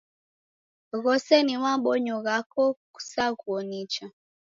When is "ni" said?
1.45-1.55